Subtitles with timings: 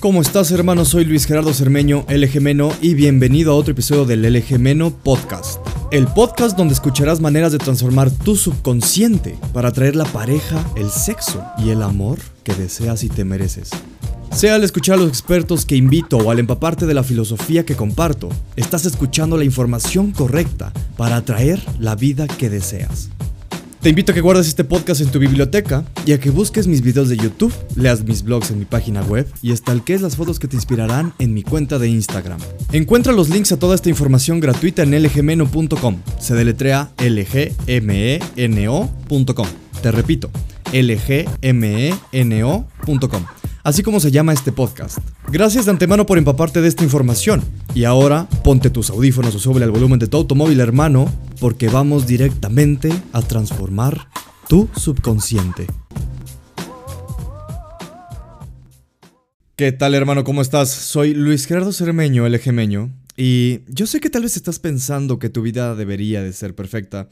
[0.00, 0.84] ¿Cómo estás hermano?
[0.84, 5.58] Soy Luis Gerardo Cermeño, LG Meno, y bienvenido a otro episodio del LG Meno Podcast.
[5.90, 11.44] El podcast donde escucharás maneras de transformar tu subconsciente para atraer la pareja, el sexo
[11.58, 13.70] y el amor que deseas y te mereces.
[14.30, 17.74] Sea al escuchar a los expertos que invito o al empaparte de la filosofía que
[17.74, 23.10] comparto, estás escuchando la información correcta para atraer la vida que deseas.
[23.80, 26.82] Te invito a que guardes este podcast en tu biblioteca y a que busques mis
[26.82, 30.48] videos de YouTube, leas mis blogs en mi página web y estalques las fotos que
[30.48, 32.40] te inspirarán en mi cuenta de Instagram.
[32.72, 36.02] Encuentra los links a toda esta información gratuita en lgmeno.com.
[36.18, 37.46] Se deletrea lgmeno.com.
[39.80, 40.28] Te repito,
[40.72, 41.78] lgmeno.com
[43.68, 44.96] así como se llama este podcast.
[45.30, 47.44] Gracias de antemano por empaparte de esta información.
[47.74, 52.06] Y ahora ponte tus audífonos o sube el volumen de tu automóvil hermano, porque vamos
[52.06, 54.08] directamente a transformar
[54.48, 55.66] tu subconsciente.
[59.54, 60.24] ¿Qué tal hermano?
[60.24, 60.70] ¿Cómo estás?
[60.70, 65.28] Soy Luis Gerardo Cermeño, el ejemeño, y yo sé que tal vez estás pensando que
[65.28, 67.10] tu vida debería de ser perfecta,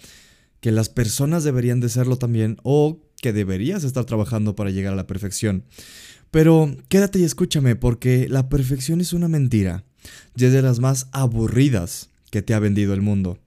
[0.61, 4.97] que las personas deberían de serlo también, o que deberías estar trabajando para llegar a
[4.97, 5.65] la perfección.
[6.31, 9.85] Pero quédate y escúchame porque la perfección es una mentira
[10.37, 13.39] y es de las más aburridas que te ha vendido el mundo.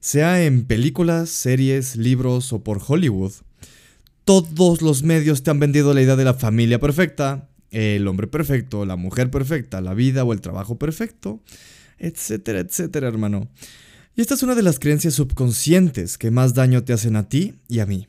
[0.00, 3.32] Sea en películas, series, libros o por Hollywood,
[4.24, 8.86] todos los medios te han vendido la idea de la familia perfecta, el hombre perfecto,
[8.86, 11.40] la mujer perfecta, la vida o el trabajo perfecto,
[11.98, 13.48] etcétera, etcétera, hermano.
[14.16, 17.54] Y esta es una de las creencias subconscientes que más daño te hacen a ti
[17.68, 18.08] y a mí.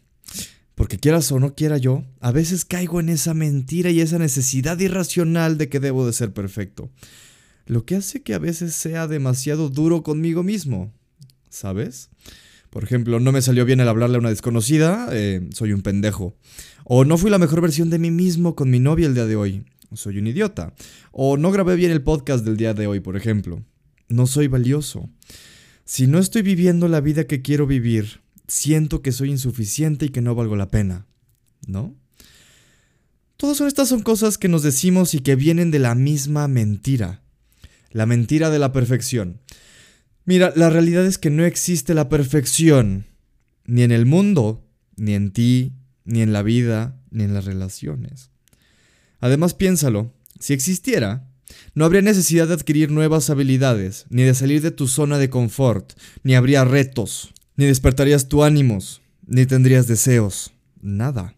[0.86, 4.80] Porque quieras o no quiera yo, a veces caigo en esa mentira y esa necesidad
[4.80, 6.92] irracional de que debo de ser perfecto.
[7.66, 10.94] Lo que hace que a veces sea demasiado duro conmigo mismo.
[11.50, 12.12] ¿Sabes?
[12.70, 16.38] Por ejemplo, no me salió bien el hablarle a una desconocida, eh, soy un pendejo.
[16.84, 19.38] O no fui la mejor versión de mí mismo con mi novia el día de
[19.38, 20.76] hoy, soy un idiota.
[21.12, 23.64] O no grabé bien el podcast del día de hoy, por ejemplo.
[24.08, 25.10] No soy valioso.
[25.84, 30.22] Si no estoy viviendo la vida que quiero vivir, siento que soy insuficiente y que
[30.22, 31.06] no valgo la pena,
[31.68, 31.96] ¿no?
[33.38, 37.22] Todas estas son cosas que nos decimos y que vienen de la misma mentira,
[37.92, 39.42] la mentira de la perfección.
[40.24, 43.06] Mira, la realidad es que no existe la perfección,
[43.66, 45.74] ni en el mundo, ni en ti,
[46.06, 48.32] ni en la vida, ni en las relaciones.
[49.20, 51.28] Además, piénsalo, si existiera,
[51.74, 55.94] no habría necesidad de adquirir nuevas habilidades, ni de salir de tu zona de confort,
[56.24, 61.36] ni habría retos, ni despertarías tu ánimos, ni tendrías deseos, nada.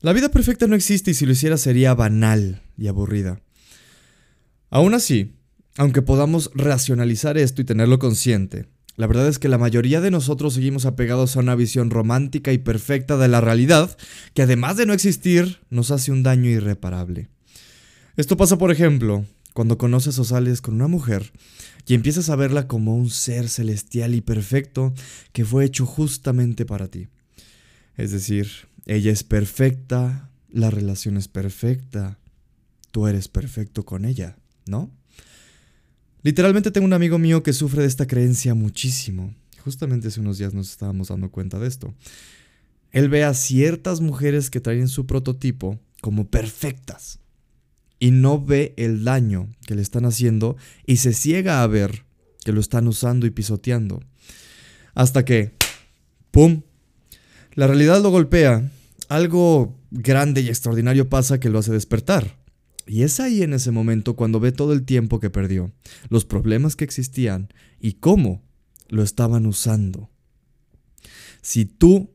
[0.00, 3.40] La vida perfecta no existe y si lo hiciera sería banal y aburrida.
[4.70, 5.34] Aún así,
[5.76, 8.66] aunque podamos racionalizar esto y tenerlo consciente,
[8.96, 12.58] la verdad es que la mayoría de nosotros seguimos apegados a una visión romántica y
[12.58, 13.96] perfecta de la realidad
[14.34, 17.28] que además de no existir nos hace un daño irreparable.
[18.16, 21.32] Esto pasa, por ejemplo, cuando conoces o sales con una mujer
[21.86, 24.94] y empiezas a verla como un ser celestial y perfecto
[25.32, 27.08] que fue hecho justamente para ti.
[27.96, 28.48] Es decir,
[28.86, 32.18] ella es perfecta, la relación es perfecta,
[32.90, 34.36] tú eres perfecto con ella,
[34.66, 34.90] ¿no?
[36.22, 39.34] Literalmente tengo un amigo mío que sufre de esta creencia muchísimo.
[39.64, 41.94] Justamente hace unos días nos estábamos dando cuenta de esto.
[42.92, 47.21] Él ve a ciertas mujeres que traen su prototipo como perfectas
[48.02, 52.04] y no ve el daño que le están haciendo y se ciega a ver
[52.44, 54.02] que lo están usando y pisoteando.
[54.92, 55.52] Hasta que,
[56.32, 56.62] ¡pum!
[57.54, 58.72] La realidad lo golpea.
[59.08, 62.42] Algo grande y extraordinario pasa que lo hace despertar.
[62.88, 65.70] Y es ahí en ese momento cuando ve todo el tiempo que perdió,
[66.08, 68.42] los problemas que existían y cómo
[68.88, 70.10] lo estaban usando.
[71.40, 72.10] Si tú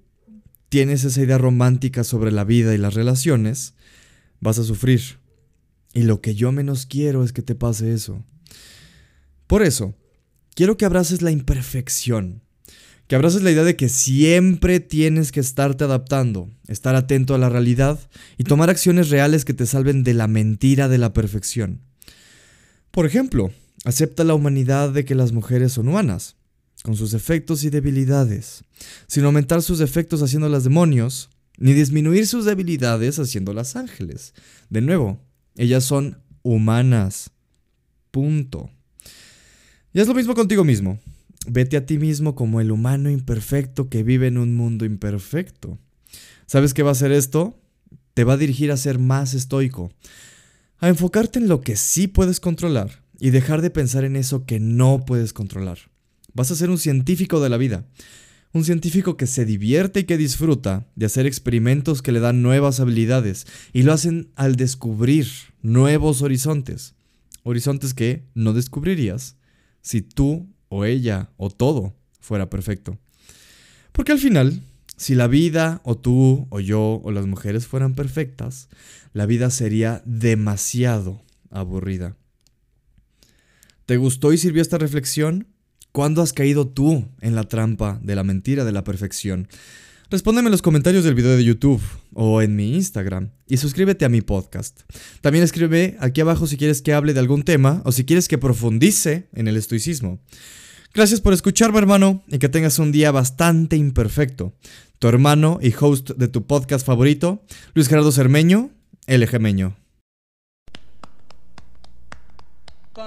[0.67, 3.73] tienes esa idea romántica sobre la vida y las relaciones,
[4.41, 5.25] vas a sufrir
[5.97, 8.23] y lo que yo menos quiero es que te pase eso.
[9.47, 9.95] Por eso,
[10.53, 12.43] quiero que abraces la imperfección,
[13.07, 17.49] que abraces la idea de que siempre tienes que estarte adaptando, estar atento a la
[17.49, 17.99] realidad
[18.37, 21.81] y tomar acciones reales que te salven de la mentira de la perfección.
[22.91, 23.49] Por ejemplo,
[23.83, 26.35] acepta la humanidad de que las mujeres son humanas,
[26.83, 28.63] con sus defectos y debilidades,
[29.07, 34.35] sin aumentar sus defectos haciéndolas demonios, ni disminuir sus debilidades haciéndolas ángeles.
[34.69, 35.19] De nuevo,
[35.57, 37.31] ellas son humanas.
[38.11, 38.69] Punto.
[39.93, 40.99] Y es lo mismo contigo mismo.
[41.47, 45.79] Vete a ti mismo como el humano imperfecto que vive en un mundo imperfecto.
[46.45, 47.59] ¿Sabes qué va a hacer esto?
[48.13, 49.91] Te va a dirigir a ser más estoico,
[50.79, 54.59] a enfocarte en lo que sí puedes controlar y dejar de pensar en eso que
[54.59, 55.77] no puedes controlar.
[56.33, 57.85] Vas a ser un científico de la vida,
[58.53, 62.79] Un científico que se divierte y que disfruta de hacer experimentos que le dan nuevas
[62.79, 65.27] habilidades y lo hacen al descubrir
[65.61, 66.95] nuevos horizontes.
[67.43, 69.35] Horizontes que no descubrirías
[69.81, 72.97] si tú o ella o todo fuera perfecto.
[73.91, 74.61] Porque al final,
[74.95, 78.69] si la vida o tú o yo o las mujeres fueran perfectas,
[79.13, 82.15] la vida sería demasiado aburrida.
[83.85, 85.47] ¿Te gustó y sirvió esta reflexión?
[85.97, 89.47] ¿Cuándo has caído tú en la trampa de la mentira de la perfección?
[90.11, 91.81] Respóndeme en los comentarios del video de YouTube
[92.13, 94.81] o en mi Instagram y suscríbete a mi podcast.
[95.21, 98.37] También escribe aquí abajo si quieres que hable de algún tema o si quieres que
[98.37, 100.19] profundice en el estoicismo.
[100.93, 104.53] Gracias por escucharme hermano y que tengas un día bastante imperfecto.
[104.99, 107.43] Tu hermano y host de tu podcast favorito,
[107.73, 108.69] Luis Gerardo Cermeño,
[109.07, 109.75] el Ejemeño.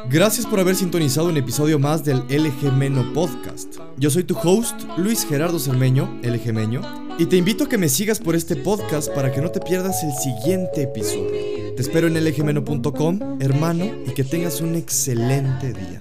[0.09, 3.77] Gracias por haber sintonizado un episodio más del LG Meno Podcast.
[3.97, 6.81] Yo soy tu host, Luis Gerardo Cermeño, LG Meño,
[7.19, 10.03] y te invito a que me sigas por este podcast para que no te pierdas
[10.05, 11.75] el siguiente episodio.
[11.75, 16.01] Te espero en lgmeno.com, hermano, y que tengas un excelente día.